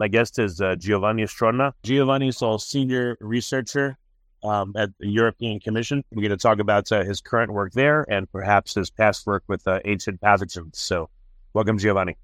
[0.00, 1.72] My guest is uh, Giovanni Strona.
[1.84, 3.96] Giovanni is a senior researcher
[4.42, 6.02] um, at the European Commission.
[6.12, 9.44] We're going to talk about uh, his current work there and perhaps his past work
[9.46, 10.76] with uh, ancient pathogens.
[10.76, 11.10] So,
[11.52, 12.16] welcome, Giovanni.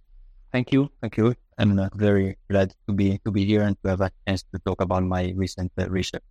[0.51, 1.37] Thank you, thank you.
[1.59, 4.59] I'm uh, very glad to be to be here and to have a chance to
[4.66, 6.24] talk about my recent uh, research.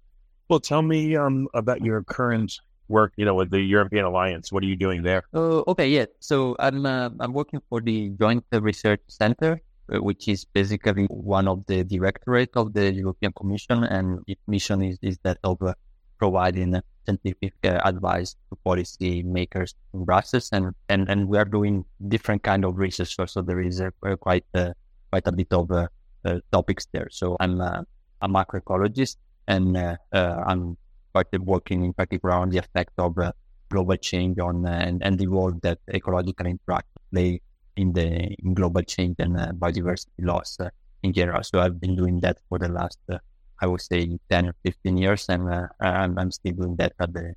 [0.49, 3.13] Well, tell me um, about your current work.
[3.15, 4.51] You know, with the European Alliance.
[4.51, 5.23] What are you doing there?
[5.33, 6.05] Uh, okay, yeah.
[6.19, 11.65] So I'm uh, I'm working for the Joint Research Center, which is basically one of
[11.67, 15.73] the directorate of the European Commission, and its mission is, is that of uh,
[16.17, 21.45] providing uh, scientific uh, advice to policy makers in Brussels, and, and, and we are
[21.45, 23.15] doing different kind of research.
[23.27, 24.73] So, there is uh, quite uh,
[25.11, 25.87] quite a bit of uh,
[26.25, 27.07] uh, topics there.
[27.11, 27.81] So I'm uh,
[28.21, 29.17] a macroecologist,
[29.47, 30.77] and uh, uh, I'm
[31.09, 33.31] started working in particular on the effect of uh,
[33.69, 37.41] global change on uh, and, and the role that ecological interaction play
[37.81, 38.07] in the
[38.43, 40.69] in global change and uh, biodiversity loss uh,
[41.03, 41.41] in general.
[41.43, 43.17] So I've been doing that for the last, uh,
[43.63, 47.13] I would say, ten or fifteen years, and uh, I'm, I'm still doing that at
[47.13, 47.33] the.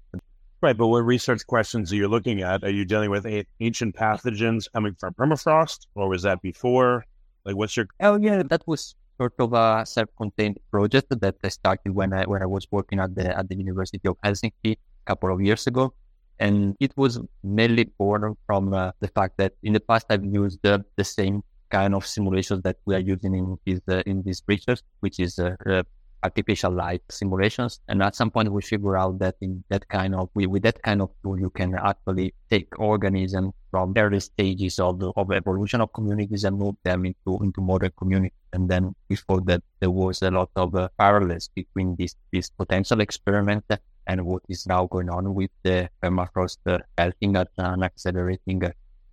[0.62, 2.62] Right, but what research questions are you looking at?
[2.62, 3.26] Are you dealing with
[3.58, 7.04] ancient pathogens coming from permafrost, or was that before?
[7.44, 11.90] Like, what's your Oh yeah, that was sort of a self-contained project that I started
[11.98, 15.34] when I when I was working at the at the University of Helsinki a couple
[15.34, 15.94] of years ago,
[16.42, 20.66] and it was mainly born from uh, the fact that in the past I've used
[20.66, 24.42] uh, the same kind of simulations that we are using in this uh, in this
[24.48, 25.84] research, which is uh, uh,
[26.24, 27.80] artificial life simulations.
[27.88, 31.00] And at some point we figure out that in that kind of with, that kind
[31.00, 35.92] of tool you can actually take organisms from early stages of the, of evolution of
[35.92, 38.38] communities and move them into into modern communities.
[38.52, 38.94] And then
[39.28, 43.64] thought that there was a lot of uh, parallels between this this potential experiment
[44.06, 46.58] and what is now going on with the permafrost
[46.98, 48.62] melting at an accelerating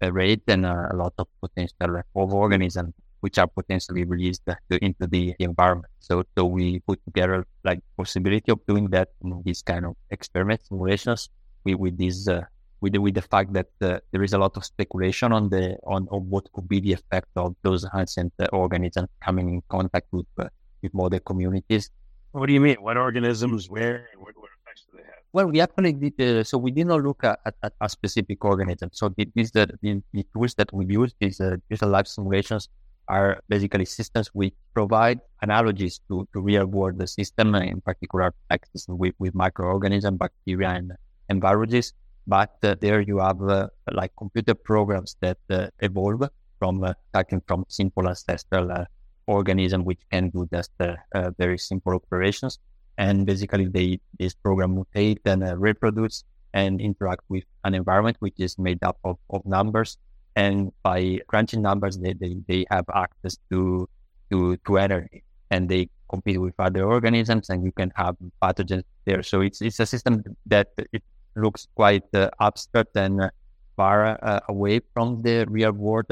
[0.01, 5.35] rate and uh, a lot of potential of organisms which are potentially released into the
[5.39, 5.91] environment.
[5.99, 10.65] So, so we put together like possibility of doing that in these kind of experiment
[10.65, 11.29] simulations
[11.63, 12.43] with, with this uh,
[12.81, 15.75] with the, with the fact that uh, there is a lot of speculation on the
[15.85, 20.07] on, on what could be the effect of those ancient uh, organisms coming in contact
[20.11, 20.47] with uh,
[20.81, 21.91] with modern communities.
[22.31, 22.77] What do you mean?
[22.79, 23.69] What organisms?
[23.69, 24.07] Where?
[24.17, 25.13] What, what effects do they have?
[25.31, 26.19] Well, we actually did.
[26.19, 28.89] Uh, so we did not look at, at, a specific organism.
[28.93, 32.69] So the, these the, the, the tools that we use, these uh, digital life simulations,
[33.07, 38.33] are basically systems which provide analogies to, to real world the system, uh, in particular
[38.49, 40.93] like with, with microorganisms, bacteria, and,
[41.29, 41.93] and viruses.
[42.27, 46.29] But uh, there you have uh, like computer programs that uh, evolve
[46.59, 48.85] from uh, starting from simple ancestral uh,
[49.29, 52.59] organism which can do just uh, uh, very simple operations
[52.99, 58.35] and basically they this program mutate and uh, reproduce and interact with an environment which
[58.37, 59.97] is made up of, of numbers.
[60.35, 63.87] And by crunching numbers they, they, they have access to
[64.29, 65.23] to to energy.
[65.49, 69.23] And they compete with other organisms and you can have pathogens there.
[69.23, 71.03] So it's it's a system that it
[71.35, 73.29] looks quite uh, abstract and uh,
[73.77, 76.11] far uh, away from the real world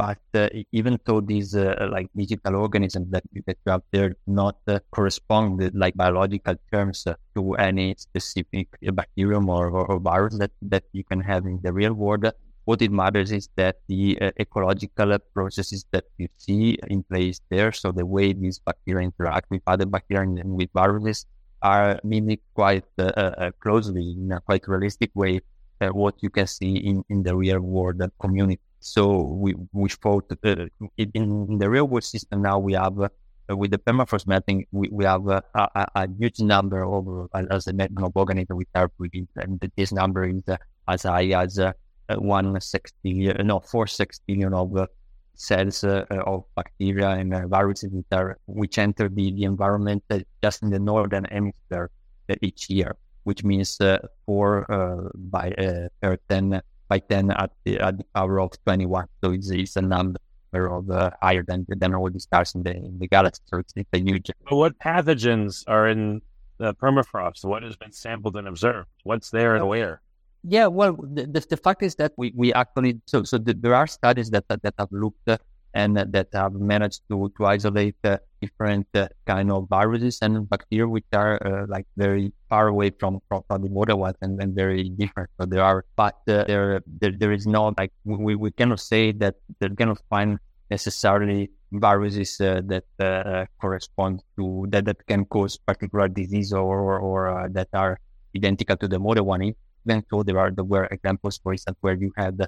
[0.00, 4.78] but uh, even though these uh, like digital organisms that, you- have there not uh,
[4.96, 8.66] correspond with like biological terms uh, to any specific
[9.00, 12.24] bacterium or, or, or virus that, that you can have in the real world,
[12.64, 17.72] what it matters is that the uh, ecological processes that you see in place there,
[17.72, 21.26] so the way these bacteria interact with other bacteria and with viruses,
[21.62, 25.40] are mimicked quite uh, uh, closely in a quite realistic way
[25.82, 28.60] uh, what you can see in, in the real world community.
[28.80, 30.66] So we we thought uh,
[30.96, 33.08] in, the real world system now we have uh,
[33.56, 37.66] with the permafrost melting we, we have uh, a, a, huge number of uh, as
[37.66, 40.56] a net of organisms with are breeding and this number is uh,
[40.88, 41.72] as high as uh,
[42.08, 44.86] uh, one sextillion no four sextillion of uh,
[45.34, 50.02] cells uh, uh, of bacteria and uh, viruses which are which enter the, the environment
[50.10, 51.90] uh, just in the northern hemisphere
[52.30, 57.50] uh, each year which means uh, four uh, by uh, per ten by ten at
[57.64, 59.06] the, at the power of twenty one.
[59.22, 60.18] So it's, it's a number
[60.52, 63.42] of uh, higher than than all the stars in the in the galaxy.
[63.46, 64.30] So it's, it's a huge.
[64.48, 66.20] But what pathogens are in
[66.58, 67.44] the permafrost?
[67.44, 68.88] What has been sampled and observed?
[69.08, 70.02] What's there and where?
[70.42, 73.74] Yeah, well, the, the, the fact is that we, we actually so so the, there
[73.74, 75.38] are studies that that have looked uh,
[75.74, 80.88] and that have managed to to isolate uh, different uh, kind of viruses and bacteria
[80.88, 84.88] which are uh, like very far away from from, the model ones and, and very
[84.90, 85.30] different.
[85.38, 89.12] So there are, but uh, there, there there is no like we, we cannot say
[89.12, 90.38] that they cannot find
[90.70, 96.98] necessarily viruses uh, that uh, correspond to that that can cause particular disease or or,
[96.98, 98.00] or that are
[98.36, 99.42] identical to the model one.
[99.42, 102.40] Even though there are there were examples, for instance, where you had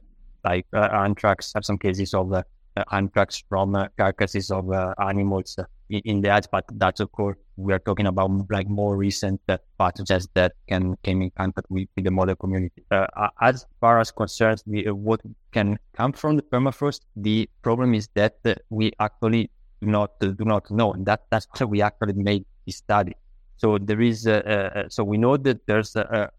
[0.44, 2.42] like anthrax, some cases of uh,
[2.74, 5.58] Uh, anthrax from uh, carcasses of uh, animals
[5.90, 9.58] in the ads, but that's of course we are talking about like more recent uh,
[9.78, 12.82] pathogens that can came in contact with, with the model community.
[12.90, 15.20] Uh, as far as concerns the, what
[15.50, 18.38] can come from the permafrost, the problem is that
[18.70, 19.50] we actually
[19.82, 23.14] do not do not know, and that that's why we actually made this study.
[23.58, 24.22] So there is,
[24.88, 26.30] so we know that there's a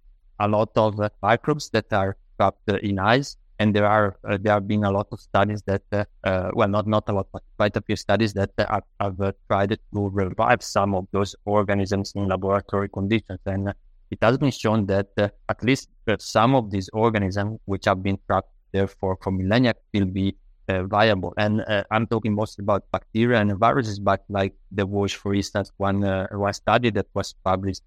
[0.47, 4.83] lot of microbes that are trapped in ice and there are uh, there have been
[4.83, 7.81] a lot of studies that uh, uh, well not not a lot but quite a
[7.81, 13.39] few studies that have, have tried to revive some of those organisms in laboratory conditions
[13.45, 13.73] and
[14.11, 15.89] it has been shown that at least
[16.19, 20.35] some of these organisms which have been trapped there for, millennia will be
[20.67, 21.33] uh, viable.
[21.37, 25.71] And uh, I'm talking mostly about bacteria and viruses, but like there was, for instance,
[25.77, 27.83] one uh, one study that was published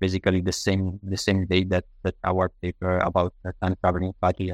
[0.00, 4.52] basically the same the same day that, that our paper about time traveling fatty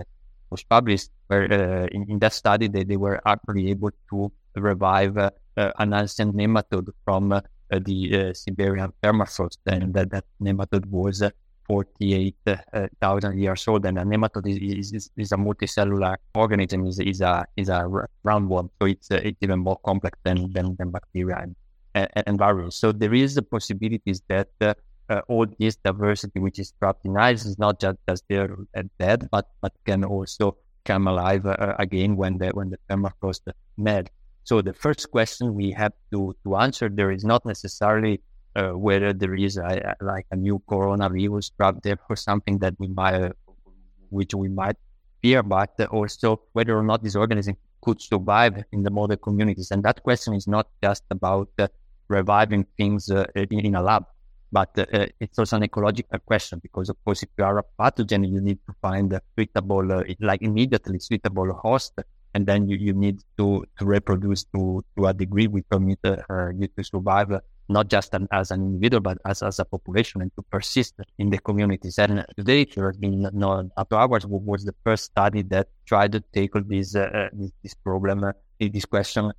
[0.50, 5.16] was published, where uh, in, in, that study they, they were actually able to revive
[5.18, 7.40] uh, uh, an ancient nematode from uh,
[7.70, 11.22] the Siberian permafrost, and that, that nematode was
[11.66, 13.84] 48,000 years old.
[13.86, 17.88] And a nematode is, is, is a multicellular organism, is, is a is a
[18.24, 21.56] roundworm, so it's it's even more complex than than, than bacteria and,
[21.94, 22.78] and, and viruses.
[22.78, 24.74] So there is the possibilities that uh,
[25.28, 29.28] all this diversity which is trapped in ice is not just as they're uh, dead,
[29.30, 33.42] but but can also come alive uh, again when the when the permafrost
[33.76, 34.10] melts.
[34.44, 38.20] So the first question we have to to answer there is not necessarily
[38.54, 42.88] uh, whether there is a, like a new coronavirus trapped there or something that we
[42.88, 43.30] might uh,
[44.10, 44.76] which we might
[45.22, 49.70] fear, but also whether or not this organism could survive in the model communities.
[49.70, 51.68] And that question is not just about uh,
[52.08, 54.04] reviving things in, in a lab
[54.52, 58.28] but uh, it's also an ecological question because, of course, if you are a pathogen,
[58.28, 61.94] you need to find a suitable, uh, like immediately suitable host,
[62.34, 66.16] and then you, you need to, to reproduce to, to a degree which permit uh,
[66.54, 70.20] you to survive, uh, not just an, as an individual, but as, as a population
[70.20, 71.98] and to persist in the communities.
[71.98, 76.20] And today, there has been no, after hours was the first study that tried to
[76.20, 79.32] tackle this, uh, uh, this, this problem, this question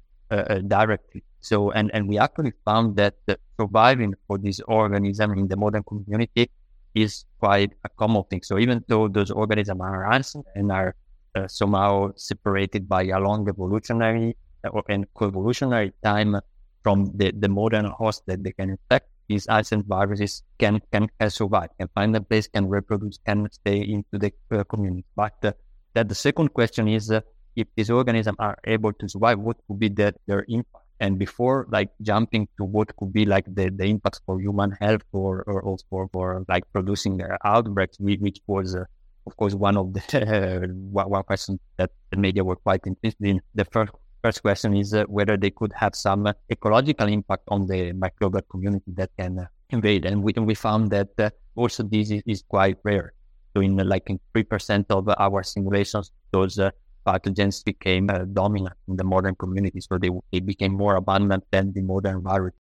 [0.67, 1.23] directly.
[1.47, 3.15] So, and, and we actually found that
[3.57, 6.51] surviving for this organism in the modern community
[6.93, 8.41] is quite a common thing.
[8.43, 10.93] So even though those organisms are ancient and are
[11.35, 14.35] uh, somehow separated by a long evolutionary
[14.65, 16.35] uh, and co-evolutionary time
[16.83, 21.29] from the, the modern host that they can infect, these ancient viruses can can, can
[21.29, 25.05] survive, can find a place, can reproduce, can stay into the uh, community.
[25.15, 25.51] But uh,
[25.93, 27.21] that the second question is, uh,
[27.55, 30.86] if these organisms are able to survive, what would be the, their impact?
[30.99, 35.03] And before like jumping to what could be like the, the impacts for human health
[35.11, 38.83] or, or also for, for like producing uh, outbreaks, which was, uh,
[39.27, 40.01] of course, one of the
[40.63, 43.41] uh, one question that the media were quite interested in.
[43.53, 43.91] The first
[44.23, 48.91] first question is uh, whether they could have some ecological impact on the microbial community
[48.95, 50.05] that can uh, invade.
[50.05, 53.13] And we, we found that uh, also this is, is, quite rare.
[53.55, 56.59] So in like in 3% of our simulations, those
[57.07, 59.79] pathogens became uh, dominant in the modern community.
[59.79, 62.53] So they, they became more abundant than the modern virus.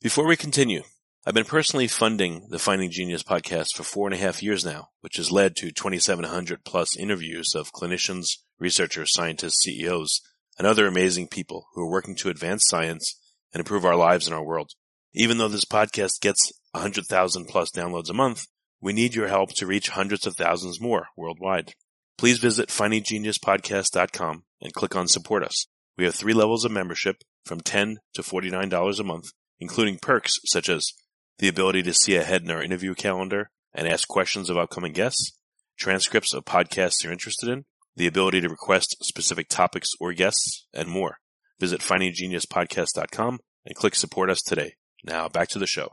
[0.00, 0.82] Before we continue,
[1.26, 4.90] I've been personally funding the Finding Genius podcast for four and a half years now,
[5.00, 8.26] which has led to 2,700 plus interviews of clinicians,
[8.60, 10.20] researchers, scientists, CEOs,
[10.56, 13.18] and other amazing people who are working to advance science
[13.52, 14.70] and improve our lives and our world.
[15.12, 18.46] Even though this podcast gets 100,000 plus downloads a month,
[18.80, 21.74] we need your help to reach hundreds of thousands more worldwide.
[22.18, 25.66] Please visit findinggeniuspodcast.com and click on support us.
[25.96, 29.26] We have three levels of membership from 10 to $49 a month,
[29.60, 30.92] including perks such as
[31.38, 35.32] the ability to see ahead in our interview calendar and ask questions of upcoming guests,
[35.78, 40.88] transcripts of podcasts you're interested in, the ability to request specific topics or guests, and
[40.88, 41.18] more.
[41.60, 44.74] Visit findinggeniuspodcast.com and click support us today.
[45.04, 45.92] Now back to the show.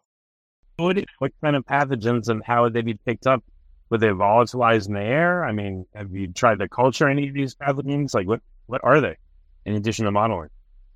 [0.77, 3.43] What, what kind of pathogens and how would they be picked up
[3.89, 5.45] would they volatilize in the air?
[5.45, 8.13] I mean, have you tried to culture any of these pathogens?
[8.13, 9.17] Like, what what are they?
[9.65, 10.49] in addition to modeling?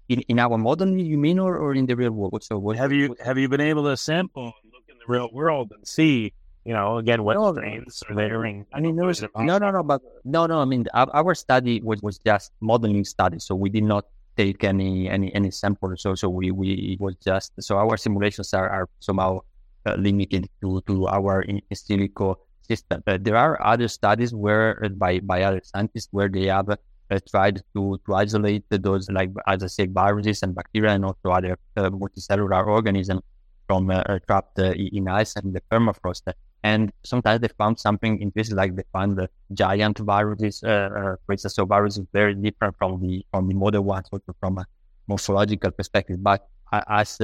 [0.08, 2.44] In, in our modeling, you mean, or, or in the real world?
[2.44, 5.30] So what have you have you been able to sample and look in the real
[5.32, 6.34] world and see,
[6.66, 8.46] you know, again what no, strains are there?
[8.46, 10.62] I mean, there was no, no, no, but no, no.
[10.62, 14.06] I mean, our, our study was was just modeling study, so we did not
[14.36, 15.94] take any any any sample.
[15.96, 19.42] So so we we was just so our simulations are, are somehow
[19.86, 22.36] uh, limited to to our in, in silico
[22.70, 23.02] system.
[23.06, 27.20] But there are other studies where uh, by by other scientists where they have uh,
[27.30, 31.58] tried to, to isolate those, like as I said, viruses and bacteria and also other
[31.76, 33.22] uh, multicellular organisms
[33.68, 36.32] from uh, trapped in ice and the permafrost.
[36.64, 41.66] And sometimes they found something interesting, like they found the giant viruses, uh, instance, so
[41.66, 44.66] viruses very different from the from the model ones, also from a
[45.08, 46.22] morphological perspective.
[46.22, 47.18] But as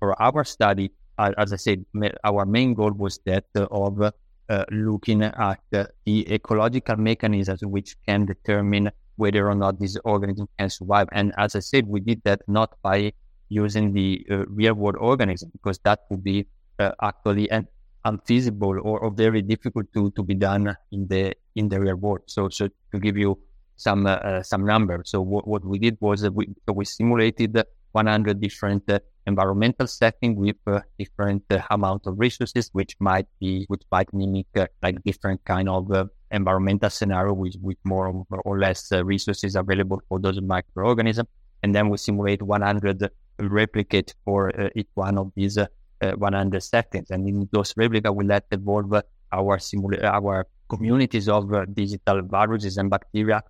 [0.00, 1.84] for our study, as I said,
[2.24, 4.12] our main goal was that of
[4.48, 10.70] uh, looking at the ecological mechanisms which can determine whether or not this organism can
[10.70, 11.08] survive.
[11.12, 13.12] And as I said, we did that not by
[13.48, 16.46] using the uh, real world organism because that would be
[16.78, 17.68] uh, actually an
[18.04, 22.20] unfeasible or, or, very difficult to, to be done in the in the real world.
[22.26, 23.38] So so to give you
[23.76, 27.62] some uh, uh some numbers, so what, what we did was we we simulated
[27.94, 33.82] 100 different uh, environmental settings with uh, different amount of resources, which might be which
[33.90, 34.46] might mimic
[34.82, 35.90] like different kind of
[36.30, 41.28] environmental scenario with, with more or less uh, resources available for those microorganisms.
[41.62, 43.08] And then we simulate 100
[43.38, 45.66] replicate for uh, each one of these uh,
[46.00, 47.10] 100 settings.
[47.10, 48.92] And in those replica, we let evolve
[49.32, 53.42] our simula- our communities of uh, digital viruses and bacteria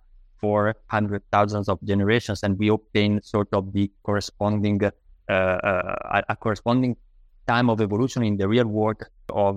[0.45, 4.89] for hundred thousands of generations, and we obtain sort of the corresponding uh,
[5.33, 6.93] uh, a corresponding
[7.53, 9.01] time of evolution in the real world
[9.45, 9.55] of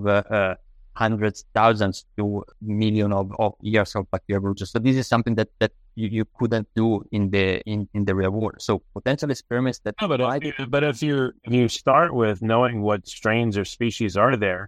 [1.04, 4.66] hundreds, thousands to million of, of years of bacterial evolution.
[4.66, 8.14] So this is something that, that you, you couldn't do in the in, in the
[8.20, 8.60] real world.
[8.68, 12.36] So potential experiments that no, but, if you, but if you if you start with
[12.52, 14.62] knowing what strains or species are there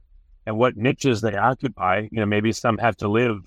[0.47, 3.39] and what niches they occupy, you know, maybe some have to live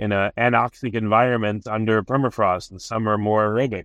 [0.00, 3.84] in an anoxic environment under permafrost and some are more aerobic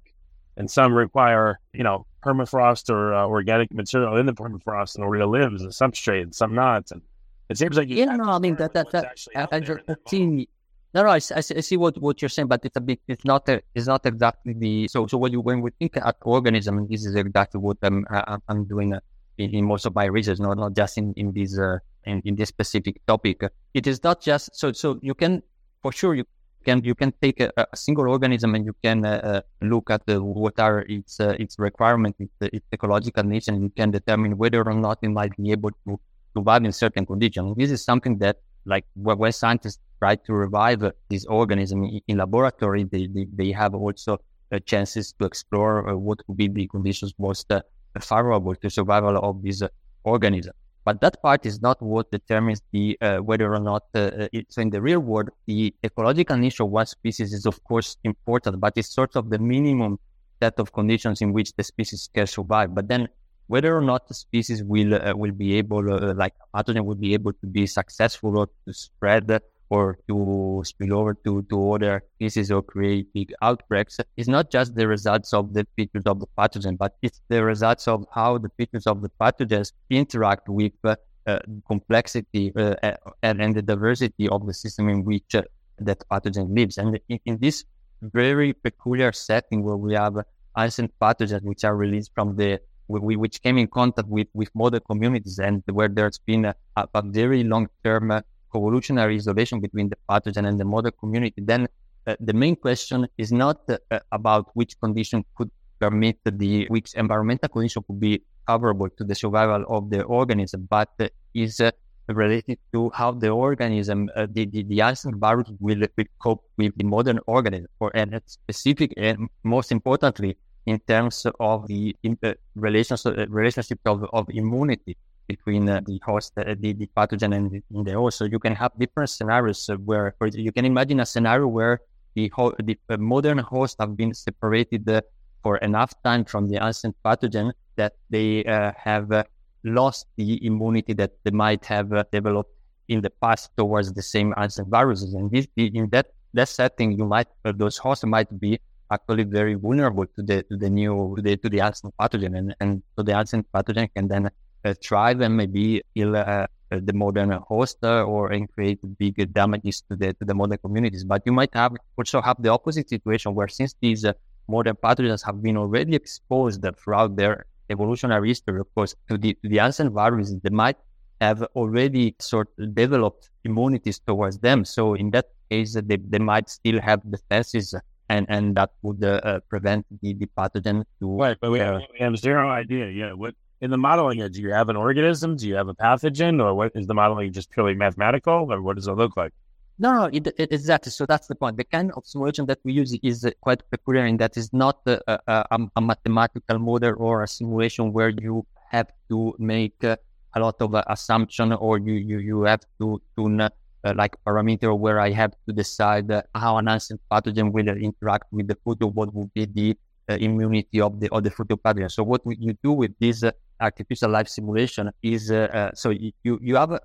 [0.57, 5.19] and some require, you know, permafrost or uh, organic material in the permafrost in order
[5.19, 6.89] to live as a substrate and some not.
[6.91, 7.01] And
[7.49, 10.47] it seems like yeah, no, I mean that that that Andrew, see,
[10.93, 13.49] no, no, I, I, see what, what you're saying, but it's a bit, it's not,
[13.49, 14.87] a, it's not exactly the.
[14.87, 18.05] So, so when you when we think at organism, and this is exactly what I'm
[18.47, 19.01] I'm doing uh,
[19.37, 22.35] in, in, most of my research, not not just in in this uh, in, in
[22.35, 23.43] this specific topic.
[23.73, 25.43] It is not just so so you can
[25.85, 26.25] for sure you
[26.67, 29.41] can you can take a, a single organism and you can uh, uh
[29.73, 33.71] look at the, what are its uh, its requirements, its, its ecological needs, and you
[33.79, 35.99] can determine whether or not it might be able to
[36.35, 37.55] survive in certain conditions.
[37.55, 43.05] This is something that, like, when scientists try to revive this organism in laboratory, they,
[43.15, 44.17] they, they have also
[44.51, 47.61] uh, chances to explore uh, what would be the conditions most uh,
[48.01, 49.67] favorable to survival of this uh,
[50.03, 50.53] organism.
[50.85, 54.69] But that part is not what determines the uh, whether or not uh, it's in
[54.69, 55.29] the real world.
[55.47, 59.39] The ecological niche of one species is of course important, but it's sort of the
[59.39, 59.97] minimum
[60.41, 62.75] set of conditions in which the species can survive.
[62.75, 63.07] But then
[63.47, 67.01] whether or not the species will uh, will be able, uh, like a pathogen, will
[67.07, 69.27] be able to be successful or to spread
[69.69, 74.75] or to spill over to, to other species or create big outbreaks is not just
[74.75, 78.49] the results of the features of the pathogen, but it's the results of how the
[78.57, 82.75] features of the pathogens interact with uh, complexity uh,
[83.23, 85.41] and, and, the diversity of the system in which uh,
[85.79, 86.77] that pathogen lives.
[86.77, 87.65] And in, in, this
[88.01, 90.17] very peculiar setting where we have
[90.57, 95.39] ancient pathogens which are released from the which came in contact with, with model communities
[95.39, 98.21] and where there's been a, a very long-term uh,
[98.55, 101.67] evolutionary isolation between the pathogen and the model community, then
[102.07, 107.49] uh, the main question is not uh, about which condition could permit the, which environmental
[107.49, 111.71] condition could be favorable to the survival of the organism, but uh, is uh,
[112.07, 116.71] related to how the organism, uh, the, the, the ancient virus will, will cope with
[116.77, 123.17] the modern organism, or and specific, and most importantly, in terms of the uh, relationship,
[123.17, 124.97] uh, relationship of, of immunity
[125.27, 128.17] between uh, the host, uh, the, the pathogen and the, and the host.
[128.17, 131.79] So you can have different scenarios where, for you can imagine a scenario where
[132.15, 135.01] the, ho- the uh, modern host have been separated uh,
[135.43, 138.43] for enough time from the ancient pathogen that they
[138.77, 139.25] have
[139.63, 142.51] lost the immunity that they might have developed
[142.87, 145.13] in the past towards the same ancient viruses.
[145.13, 148.59] And this, in that, that setting, you might, those hosts might be
[148.91, 152.55] actually very vulnerable to the to the new to the to the ancient pathogen, and
[152.59, 154.29] and so the ancient pathogen can then uh,
[154.73, 159.95] thrive and maybe kill uh, the modern host uh, or and create big damages to
[159.95, 161.03] the to the modern communities.
[161.03, 164.13] But you might have also have the opposite situation where since these uh,
[164.47, 169.49] modern pathogens have been already exposed throughout their evolutionary history, of course, to the, to
[169.49, 170.77] the ancient viruses, they might
[171.21, 174.65] have already sort of developed immunities towards them.
[174.65, 177.73] So in that case, they, they might still have defenses
[178.09, 181.17] and, and that would uh, uh, prevent the, the pathogen to.
[181.17, 182.89] Right, but we have, we have zero idea.
[182.89, 183.13] Yeah.
[183.13, 183.33] What
[183.65, 185.35] in the modeling, do you have an organism?
[185.35, 186.41] Do you have a pathogen?
[186.43, 188.37] Or what is the modeling just purely mathematical?
[188.53, 189.33] Or what does it look like?
[189.77, 190.91] No, no, it, it, exactly.
[190.91, 191.57] So that's the point.
[191.57, 194.97] The kind of simulation that we use is quite peculiar in that is not a,
[195.27, 199.97] a, a mathematical model or a simulation where you have to make a
[200.37, 203.49] lot of uh, assumption or you, you, you have to tune uh,
[203.95, 208.47] like parameter where I have to decide uh, how an ancient pathogen will interact with
[208.47, 209.77] the or what will be the
[210.09, 211.91] uh, immunity of the of the food pathogen.
[211.91, 213.31] So what we, you do with this uh,
[213.61, 215.27] artificial life simulation is
[215.73, 216.79] so you, you have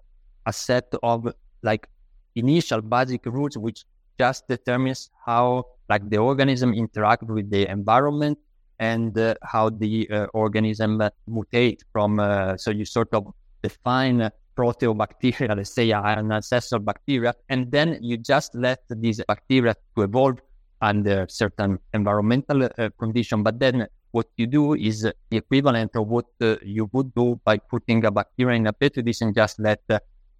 [0.47, 1.89] a set of like
[2.35, 3.85] initial basic rules which
[4.19, 8.39] just determines how like the organism interact with the environment
[8.79, 13.27] and uh, how the uh, organism uh, mutate from uh, so you sort of
[13.63, 20.03] define proteobacteria let's say an ancestral bacteria and then you just let these bacteria to
[20.03, 20.39] evolve
[20.81, 26.27] under certain environmental uh, condition but then what you do is the equivalent of what
[26.41, 29.81] uh, you would do by putting a bacteria in a petri dish and just let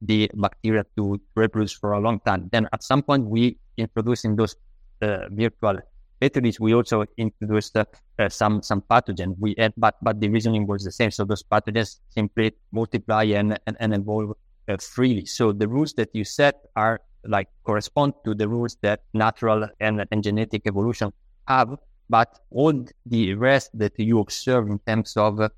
[0.03, 2.49] the bacteria to reproduce for a long time.
[2.53, 4.57] Then at some point we introduce in those
[5.03, 5.79] uh, virtual
[6.21, 7.85] petris, we also introduced uh,
[8.19, 9.35] uh, some some pathogen.
[9.39, 11.11] We add, but but the reasoning was the same.
[11.11, 14.37] So those pathogens simply multiply and and, and evolve
[14.69, 15.27] uh, freely.
[15.27, 20.05] So the rules that you set are like correspond to the rules that natural and,
[20.11, 21.13] and genetic evolution
[21.49, 21.77] have.
[22.11, 22.75] But all
[23.07, 25.49] the rest that you observe in terms of uh,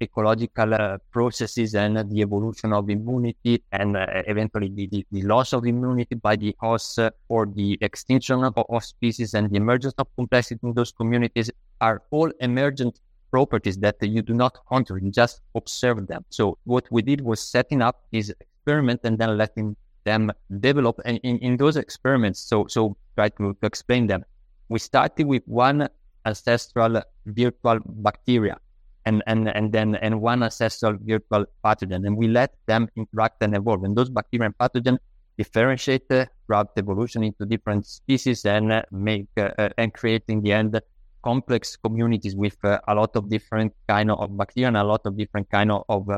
[0.00, 5.52] ecological uh, processes and the evolution of immunity and uh, eventually the, the, the, loss
[5.52, 9.94] of immunity by the host uh, or the extinction of, of, species and the emergence
[9.98, 11.50] of complexity in those communities
[11.80, 13.00] are all emergent
[13.32, 16.24] properties that you do not control, you just observe them.
[16.28, 21.18] So what we did was setting up this experiment and then letting them develop and
[21.24, 22.38] in, in those experiments.
[22.38, 24.24] So, so try to, to explain them.
[24.68, 25.88] We started with one
[26.24, 28.58] ancestral virtual bacteria
[29.06, 32.06] and, and, and then and one ancestral virtual pathogen.
[32.06, 33.84] And we let them interact and evolve.
[33.84, 34.98] And those bacteria and pathogen
[35.38, 40.42] differentiate uh, throughout evolution into different species and uh, make uh, uh and create in
[40.42, 40.78] the end
[41.22, 45.16] complex communities with uh, a lot of different kind of bacteria and a lot of
[45.16, 46.08] different kind of, of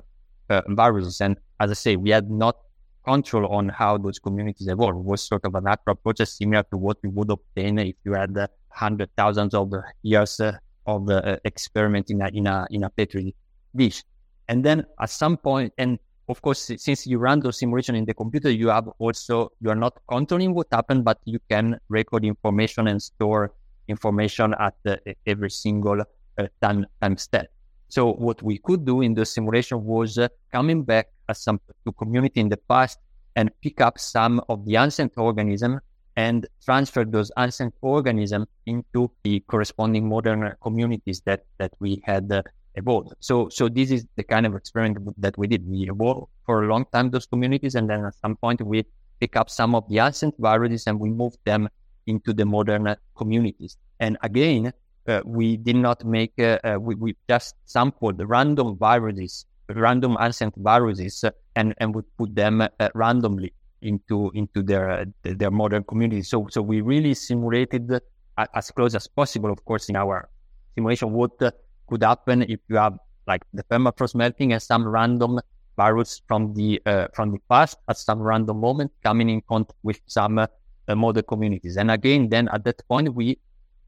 [0.51, 1.21] uh, viruses.
[1.21, 2.57] And as I say, we had not
[3.05, 4.97] control on how those communities evolve.
[4.97, 8.37] Was sort of a natural process similar to what we would obtain if you had
[8.37, 10.41] uh, hundred thousands of years
[10.87, 13.35] of uh, experiment in a, in a, in a petri
[13.75, 14.03] dish.
[14.49, 18.15] And then at some point, and of course, since you run those simulation in the
[18.15, 22.89] computer, you have also, you are not controlling what happened, but you can record information
[22.89, 23.53] and store
[23.89, 27.49] information at the, every single uh, time, time step.
[27.89, 32.41] So what we could do in the simulation was uh, coming back some to community
[32.41, 32.99] in the past
[33.37, 35.81] and pick up some of the ancient organism
[36.17, 42.43] and transfer those ancient organism into the corresponding modern communities that, that we had uh,
[42.77, 43.15] evolved.
[43.21, 45.69] So, so this is the kind of experiment that we did.
[45.69, 48.85] We evolved for a long time those communities, and then at some point we
[49.21, 51.69] pick up some of the ancient viruses and we move them
[52.07, 53.77] into the modern uh, communities.
[54.01, 54.73] And again,
[55.07, 60.55] uh, we did not make, uh, uh we, we just sampled random viruses, random ancient
[60.57, 66.23] viruses, uh, and, and we put them uh, randomly into into their their modern community.
[66.23, 68.01] So so we really simulated
[68.37, 70.29] as close as possible, of course, in our
[70.75, 71.39] simulation what
[71.87, 75.41] could happen if you have like the permafrost melting and some random
[75.77, 80.01] virus from the uh, from the past at some random moment coming in contact with
[80.07, 80.47] some uh,
[80.95, 81.77] modern communities.
[81.77, 83.39] And again, then at that point we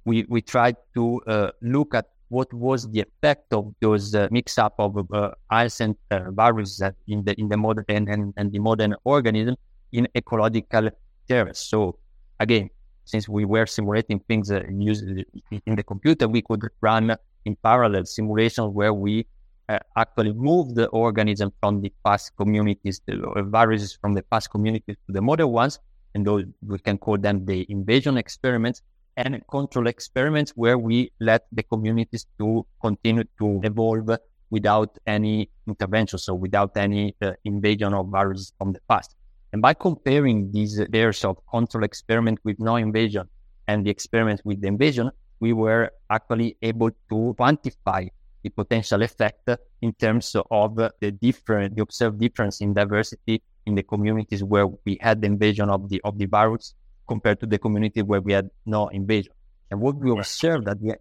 [0.05, 4.59] we we tried to uh, look at what was the effect of those uh, mix
[4.59, 8.59] up of uh, ancient uh, viruses in the in the modern and, and, and the
[8.59, 9.57] modern organism
[9.93, 10.91] in ecological
[11.29, 11.59] terms.
[11.59, 11.99] So
[12.41, 12.71] again,
[13.05, 14.63] since we were simulating things uh,
[15.67, 19.27] in the computer, we could run in parallel simulations where we
[19.69, 24.51] uh, actually move the organism from the past communities, the uh, viruses from the past
[24.51, 25.79] communities to the modern ones,
[26.15, 28.83] and those we can call them the invasion experiments
[29.17, 34.11] and control experiments where we let the communities to continue to evolve
[34.51, 39.17] without any intervention, so without any uh, invasion of viruses from the past.
[39.53, 43.29] And by comparing these layers of control experiment with no invasion
[43.69, 48.09] and the experiment with the invasion, we were actually able to quantify
[48.43, 49.49] the potential effect
[49.83, 54.99] in terms of the different, the observed difference in diversity in the communities where we
[55.01, 56.75] had the invasion of the of the virus
[57.07, 59.33] compared to the community where we had no invasion.
[59.71, 60.97] And what we observed at the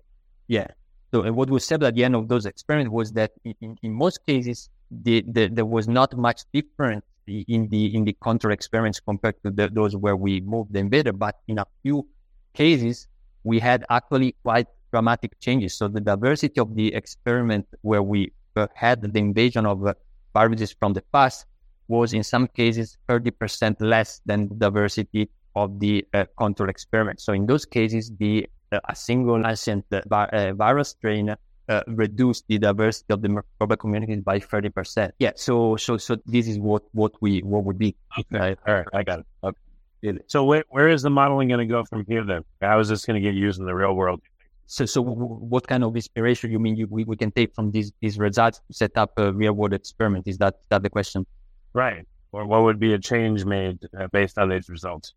[0.48, 0.68] Yeah.
[1.12, 3.94] So and what we said at the end of those experiments was that in, in
[3.94, 9.00] most cases, the, the, there was not much difference in the in the control experiments
[9.00, 11.14] compared to the, those where we moved the invader.
[11.14, 12.08] But in a few
[12.54, 13.08] cases,
[13.44, 15.78] we had actually quite dramatic changes.
[15.78, 19.94] So the diversity of the experiment where we uh, had the invasion of uh,
[20.34, 21.46] viruses from the past
[21.88, 27.22] was in some cases 30% less than the diversity of the uh, control experiment.
[27.22, 31.36] So in those cases, the uh, a single ancient uh, uh, virus strain
[31.68, 35.12] uh, reduce the diversity of the microbial communities by 30%.
[35.20, 35.32] Yeah.
[35.36, 37.96] So, so, so this is what, what we, what would be.
[38.20, 38.56] Okay.
[38.68, 38.86] All right.
[38.94, 39.26] I got it.
[39.44, 40.20] Okay.
[40.28, 42.44] So where, where is the modeling going to go from here then?
[42.62, 44.22] How is this going to get used in the real world?
[44.68, 47.92] So, so what kind of inspiration you mean you, we, we can take from these,
[48.02, 50.28] these results to set up a real world experiment?
[50.28, 51.26] Is that, that the question?
[51.74, 52.06] Right.
[52.32, 55.14] Or what would be a change made uh, based on these results?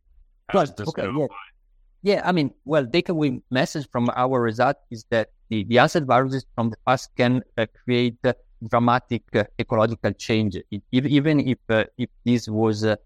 [0.53, 1.09] Well, okay.
[1.17, 1.27] Yeah.
[2.03, 6.47] Yeah, I mean, well, takeaway message from our result is that the, the ancient viruses
[6.55, 8.35] from the past can uh, create uh,
[8.71, 10.57] dramatic uh, ecological change.
[10.71, 12.97] It, even if uh, if this was uh,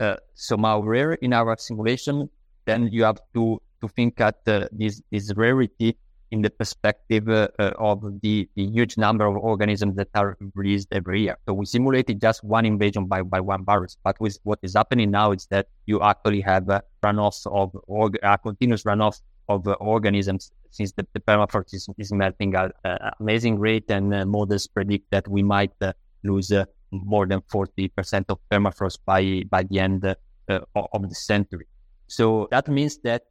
[0.00, 2.28] uh, somehow rare in our simulation,
[2.64, 5.96] then you have to to think at this this rarity
[6.30, 10.88] in the perspective uh, uh, of the, the, huge number of organisms that are released
[10.92, 11.36] every year.
[11.46, 13.96] So we simulated just one invasion by, by one virus.
[14.04, 18.18] But with what is happening now is that you actually have a runoff of org-
[18.22, 23.10] a continuous runoff of uh, organisms since the, the permafrost is, is melting at uh,
[23.18, 26.52] amazing rate and uh, models predict that we might uh, lose
[26.92, 31.66] more than 40% of permafrost by, by the end of the century.
[32.06, 33.24] So that means that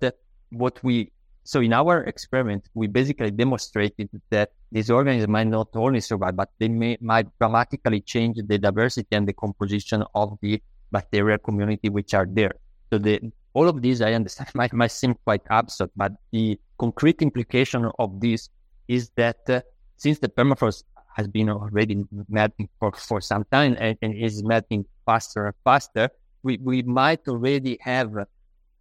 [0.49, 1.11] what we
[1.49, 6.49] so in our experiment, we basically demonstrated that these organisms might not only survive, but
[6.59, 12.13] they may, might dramatically change the diversity and the composition of the bacterial community which
[12.13, 12.51] are there.
[12.93, 13.19] So the,
[13.55, 18.21] all of these, I understand, might, might seem quite absurd, but the concrete implication of
[18.21, 18.49] this
[18.87, 19.61] is that uh,
[19.97, 20.83] since the permafrost
[21.15, 26.11] has been already melting for, for some time and, and is melting faster and faster,
[26.43, 28.27] we, we might already have a,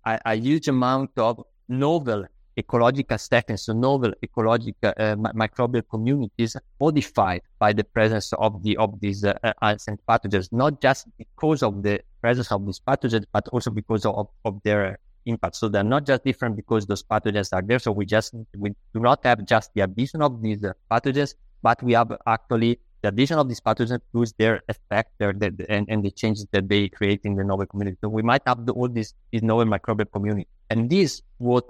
[0.05, 2.27] a huge amount of novel
[2.59, 8.99] ecological settings, so novel ecological uh, microbial communities modified by the presence of the of
[9.01, 13.71] these uh, ancient pathogens, not just because of the presence of these pathogens, but also
[13.71, 15.57] because of, of their impact.
[15.57, 17.79] So they're not just different because those pathogens are there.
[17.79, 21.83] So we just we do not have just the addition of these uh, pathogens, but
[21.83, 26.05] we have actually the addition of these pathogens plus their effect their, their, and, and
[26.05, 27.97] the changes that they create in the novel community.
[28.01, 30.49] So we might have the, all these, these novel microbial community.
[30.71, 31.65] And this what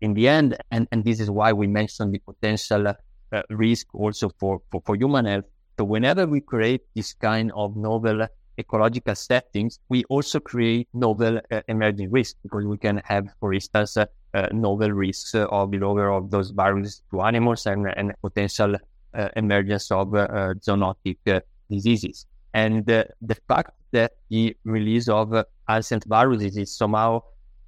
[0.00, 4.30] in the end, and, and this is why we mentioned the potential uh, risk also
[4.38, 5.44] for, for, for human health.
[5.78, 8.26] So whenever we create this kind of novel
[8.58, 13.96] ecological settings, we also create novel uh, emerging risks because we can have, for instance,
[13.96, 18.76] uh, uh novel risks of behavior of those viruses to animals and, and potential
[19.14, 22.26] uh, emergence of uh, zoonotic diseases.
[22.52, 25.32] And the fact that the release of
[25.68, 27.22] ancient viruses is somehow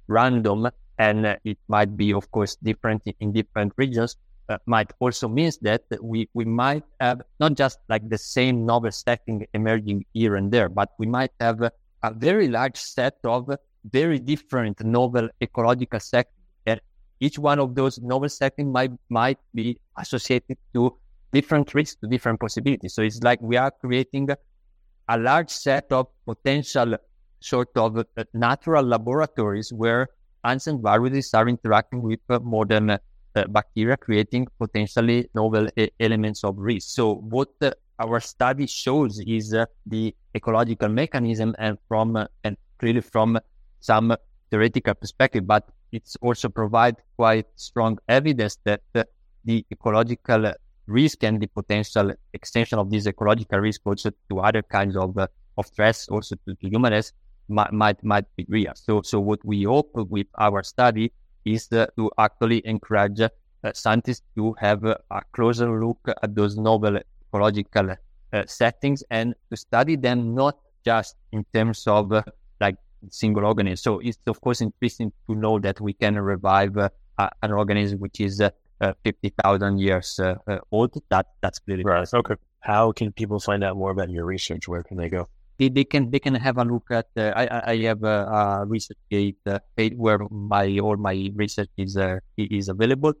[0.07, 4.17] random and it might be, of course, different in different regions.
[4.65, 9.47] Might also means that we, we might have not just like the same novel setting
[9.53, 11.71] emerging here and there, but we might have a,
[12.03, 13.49] a very large set of
[13.89, 15.99] very different novel ecological.
[16.65, 16.79] And
[17.19, 20.95] each one of those novel settings might might be associated to
[21.31, 22.93] different risks, to different possibilities.
[22.93, 24.29] So it's like we are creating
[25.07, 26.95] a large set of potential
[27.39, 30.09] sort of uh, natural laboratories where
[30.45, 32.97] ancient viruses are interacting with uh, modern uh,
[33.49, 36.89] bacteria, creating potentially novel uh, elements of risk.
[36.89, 37.49] So what
[37.99, 43.39] our study shows is the ecological mechanism and from and clearly from
[43.79, 44.15] some
[44.49, 48.81] theoretical perspective, but it's also provide quite strong evidence that
[49.45, 50.53] the ecological
[50.87, 55.27] risk and the potential extension of this ecological risk also to other kinds of, uh,
[55.57, 57.13] of threats, also to, to humans,
[57.47, 58.73] might might, might be real.
[58.75, 61.11] So, so what we hope with our study
[61.45, 63.29] is uh, to actually encourage uh,
[63.73, 69.57] scientists to have uh, a closer look at those novel ecological uh, settings and to
[69.57, 72.21] study them not just in terms of uh,
[72.59, 72.75] like
[73.09, 73.77] single organism.
[73.77, 76.89] So it's of course interesting to know that we can revive uh,
[77.41, 78.41] an organism which is
[79.03, 80.19] 50,000 years
[80.71, 80.93] old.
[81.09, 82.07] That that's clearly right.
[82.13, 82.35] Okay.
[82.59, 84.67] How can people find out more about your research?
[84.67, 85.27] Where can they go?
[85.63, 87.07] They, they can they can have a look at.
[87.15, 91.95] Uh, I I have a, a ResearchGate uh, page where my all my research is
[91.97, 93.13] uh, is available.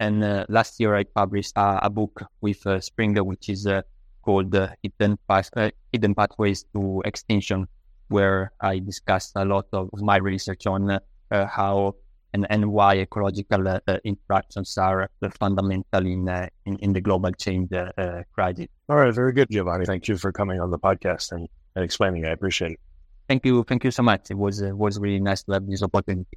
[0.00, 3.82] And uh, last year I published a book with uh, Springer, which is uh,
[4.22, 5.50] called Hidden, Path,
[5.92, 7.68] Hidden Pathways to Extinction,
[8.08, 10.98] where I discussed a lot of my research on
[11.30, 11.96] how
[12.32, 17.32] and, and why ecological uh, uh, interactions are fundamental in, uh, in, in the global
[17.32, 18.68] change uh, crisis.
[18.88, 19.84] All right, very good, Giovanni.
[19.84, 22.24] Thank you for coming on the podcast and, and explaining.
[22.24, 22.80] I appreciate it.
[23.28, 24.30] Thank you, thank you so much.
[24.30, 26.36] It was uh, was really nice to have this opportunity.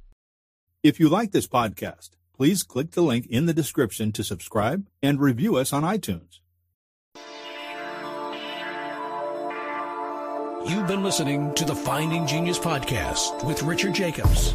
[0.82, 5.20] If you like this podcast, please click the link in the description to subscribe and
[5.20, 6.40] review us on iTunes.
[10.66, 14.54] You've been listening to the Finding Genius podcast with Richard Jacobs.